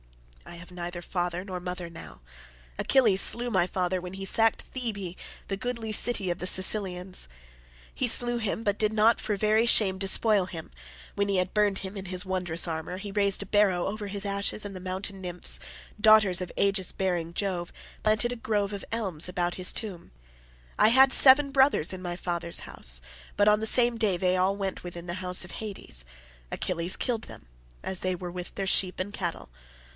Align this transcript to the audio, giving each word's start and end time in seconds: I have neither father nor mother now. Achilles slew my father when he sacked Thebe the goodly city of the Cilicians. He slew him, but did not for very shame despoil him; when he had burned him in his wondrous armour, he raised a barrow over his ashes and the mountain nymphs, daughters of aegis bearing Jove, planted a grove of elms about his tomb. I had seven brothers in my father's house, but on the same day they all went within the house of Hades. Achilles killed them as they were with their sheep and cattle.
I 0.47 0.55
have 0.55 0.71
neither 0.71 1.01
father 1.03 1.45
nor 1.45 1.59
mother 1.59 1.87
now. 1.89 2.21
Achilles 2.77 3.21
slew 3.21 3.51
my 3.51 3.67
father 3.67 4.01
when 4.01 4.13
he 4.15 4.25
sacked 4.25 4.63
Thebe 4.63 5.15
the 5.47 5.55
goodly 5.55 5.91
city 5.91 6.29
of 6.31 6.39
the 6.39 6.47
Cilicians. 6.47 7.27
He 7.93 8.07
slew 8.07 8.37
him, 8.37 8.63
but 8.63 8.79
did 8.79 8.91
not 8.91 9.21
for 9.21 9.35
very 9.37 9.65
shame 9.67 9.99
despoil 9.99 10.45
him; 10.47 10.71
when 11.13 11.29
he 11.29 11.37
had 11.37 11.53
burned 11.53 11.79
him 11.79 11.95
in 11.95 12.05
his 12.05 12.25
wondrous 12.25 12.67
armour, 12.67 12.97
he 12.97 13.11
raised 13.11 13.43
a 13.43 13.45
barrow 13.45 13.85
over 13.85 14.07
his 14.07 14.25
ashes 14.25 14.65
and 14.65 14.75
the 14.75 14.79
mountain 14.81 15.21
nymphs, 15.21 15.59
daughters 16.01 16.41
of 16.41 16.51
aegis 16.57 16.91
bearing 16.91 17.31
Jove, 17.35 17.71
planted 18.01 18.31
a 18.31 18.35
grove 18.37 18.73
of 18.73 18.83
elms 18.91 19.29
about 19.29 19.55
his 19.55 19.71
tomb. 19.71 20.11
I 20.79 20.87
had 20.89 21.13
seven 21.13 21.51
brothers 21.51 21.93
in 21.93 22.01
my 22.01 22.15
father's 22.15 22.61
house, 22.61 23.01
but 23.37 23.47
on 23.47 23.59
the 23.59 23.67
same 23.67 23.97
day 23.97 24.17
they 24.17 24.35
all 24.35 24.55
went 24.57 24.83
within 24.83 25.05
the 25.05 25.13
house 25.21 25.45
of 25.45 25.51
Hades. 25.51 26.03
Achilles 26.51 26.97
killed 26.97 27.23
them 27.25 27.45
as 27.83 27.99
they 27.99 28.15
were 28.15 28.31
with 28.31 28.55
their 28.55 28.67
sheep 28.67 28.99
and 28.99 29.13
cattle. 29.13 29.49